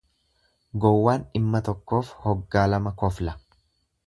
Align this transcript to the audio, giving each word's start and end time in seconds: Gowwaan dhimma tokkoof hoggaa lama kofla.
Gowwaan 0.85 1.27
dhimma 1.35 1.61
tokkoof 1.69 2.11
hoggaa 2.25 2.65
lama 2.73 2.95
kofla. 3.05 3.37